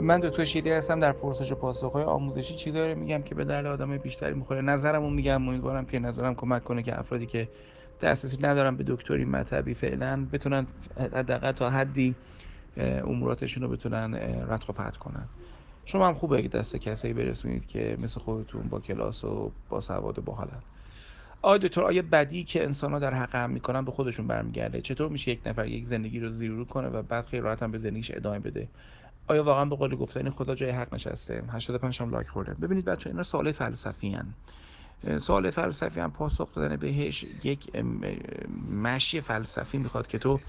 [0.00, 3.66] من دکتر شیری هستم در پرسش و پاسخ آموزشی چیزایی رو میگم که به درد
[3.66, 4.60] آدم بیشتری می‌خوره.
[4.60, 7.48] نظرمو میگم امیدوارم که نظرم کمک کنه که افرادی که
[8.02, 10.66] دسترسی ندارن به دکتری مطبی فعلا بتونن
[11.14, 12.14] حداقل تا حدی
[12.76, 14.14] اموراتشون رو بتونن
[14.48, 15.28] رتق و فتح کنن.
[15.84, 20.18] شما هم خوبه که دست کسی برسونید که مثل خودتون با کلاس و با سواد
[20.18, 20.62] و باحالن.
[21.42, 25.08] آیا دکتر آیا بدی که انسان ها در حق هم می‌کنن به خودشون برمیگرده؟ چطور
[25.08, 28.10] میشه یک نفر یک زندگی رو زیرو کنه و بعد خیلی راحت هم به زندگیش
[28.10, 28.68] ادامه بده؟
[29.30, 33.10] آیا واقعا به قول گفتن خدا جای حق نشسته؟ 85 هم لایک خورده ببینید بچه
[33.10, 34.34] اینا سوال فلسفی هن.
[35.18, 37.76] سوال فلسفی هم پاسخ دادن بهش یک
[38.82, 40.40] مشی فلسفی می‌خواد که تو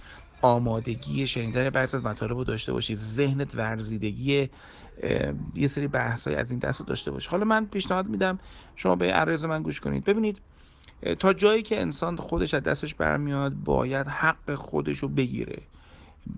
[0.42, 4.50] آمادگی شنیدن بعضی از مطالب رو داشته باشی ذهنت ورزیدگی
[5.56, 7.30] یه سری بحث های از این دست رو داشته باشی.
[7.30, 8.40] حالا من پیشنهاد میدم
[8.76, 10.04] شما به عرض من گوش کنید.
[10.04, 10.42] ببینید
[11.20, 15.62] تا جایی که انسان خودش از دستش برمیاد باید حق خودش رو بگیره.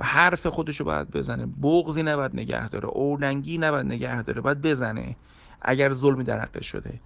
[0.02, 1.46] حرف خودش رو باید بزنه.
[1.46, 2.88] بغزی نباید نگه داره.
[2.90, 4.41] اولنگی نباید نگه داره.
[4.41, 5.16] باید بزنه.
[5.62, 6.99] اگر ظلمی در حقش شده.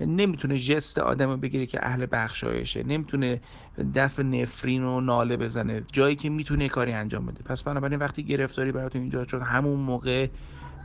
[0.00, 2.82] نمی‌تونه جست آدم رو بگیره که اهل بخشایشه.
[2.82, 3.40] نمی‌تونه
[3.94, 5.82] دست به نفرین و ناله بزنه.
[5.92, 7.42] جایی که می‌تونه کاری انجام بده.
[7.42, 10.28] پس بنابراین وقتی گرفتاری براتون اینجا شد همون موقع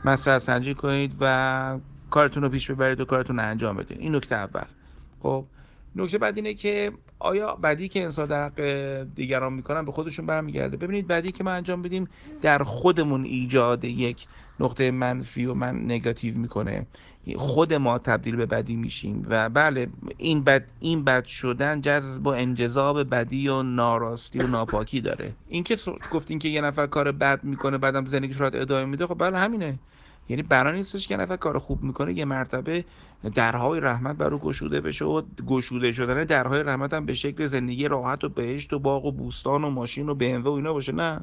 [0.04, 1.78] مسئله سنجی کنید و
[2.10, 3.98] کارتون رو پیش ببرید و کارتون رو انجام بدید.
[4.00, 4.64] این نکته اول.
[5.22, 5.44] خب
[5.96, 8.60] نکته بعد اینه که آیا بدی که انسان در حق
[9.14, 12.08] دیگران می‌کنن به خودشون برمیگرده؟ ببینید بدی که ما انجام بدیم
[12.42, 14.26] در خودمون ایجاد یک
[14.60, 16.86] نقطه منفی و من نگاتیو می‌کنه.
[17.36, 22.34] خود ما تبدیل به بدی میشیم و بله این بد این بد شدن جذب با
[22.34, 25.32] انجذاب بدی و ناراستی و ناپاکی داره.
[25.48, 25.76] این که
[26.12, 29.78] گفتین که یه نفر کار بد می‌کنه بعدم زندگیش رو ادامه میده خب بله همینه.
[30.30, 32.84] یعنی برای نیستش که نفر کار خوب می‌کنه یه مرتبه
[33.34, 38.24] درهای رحمت برو گشوده بشه و گشوده شدن درهای رحمت هم به شکل زندگی راحت
[38.24, 41.20] و بهشت و باغ و بوستان و ماشین و BMW و اینا باشه نه.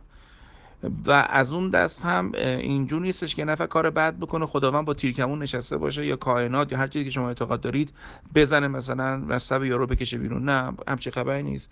[1.05, 5.41] و از اون دست هم اینجور نیستش که نفر کار بد بکنه خداوند با تیرکمون
[5.41, 7.93] نشسته باشه یا کائنات یا هر چیزی که شما اعتقاد دارید
[8.35, 10.73] بزنه مثلا مصب یارو بکشه بیرون نه.
[10.87, 11.69] همچه خبری نیست.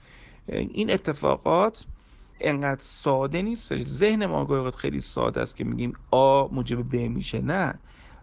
[0.47, 1.85] این اتفاقات
[2.39, 3.79] انقدر ساده نیستش.
[3.81, 7.41] ذهن ما خیلی ساده است که میگیم آ موجب ب میشه.
[7.41, 7.79] نه.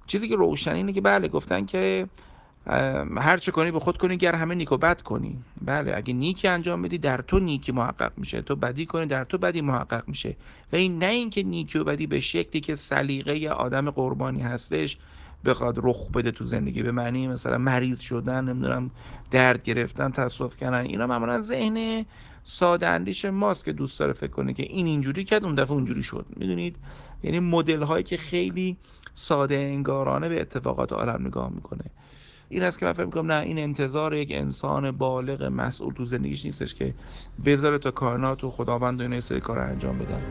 [0.07, 2.09] چیزی که روشن اینه که بله گفتن که
[3.17, 5.39] هر چه کنی به خود کنی گر همه نیک و بد کنی.
[5.63, 8.43] بله اگه نیکی انجام بدی در تو نیکی محقق میشه.
[8.43, 10.37] تو بدی کنی در تو بدی محقق میشه.
[10.73, 14.99] و این نه اینکه نیکی و بدی به شکلی که سلیقه آدم قربانی هستش
[15.45, 16.83] بخواد رخ بده تو زندگی.
[16.83, 18.91] به معنی مثلا مریض شدن نمی‌دونم
[19.31, 22.07] درد گرفتن تصف کردن اینا معمولا ذهن
[22.45, 26.03] ساده اندیش ماست که دوست داره فکر کنه که این اینجوری کرد اون دفعه اونجوری
[26.03, 26.27] شد.
[26.37, 26.77] می‌دونید؟
[27.23, 28.77] یعنی مدل هایی که خیلی
[29.15, 31.85] ساده انگارانه به اتفاقات عالم نگاه می‌کنه.
[32.53, 36.45] این است که من فکر می‌کنم نه این انتظار یک انسان بالغ مسئول تو زندگیش
[36.45, 36.95] نیستش که
[37.45, 40.23] بذاره تا کارنات و خداوند و این سری کار انجام بدن.